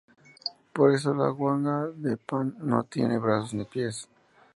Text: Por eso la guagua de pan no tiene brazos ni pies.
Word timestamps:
Por 0.73 0.95
eso 0.95 1.13
la 1.13 1.29
guagua 1.37 1.91
de 2.05 2.17
pan 2.17 2.55
no 2.57 2.83
tiene 2.85 3.19
brazos 3.19 3.53
ni 3.53 3.65
pies. 3.65 4.09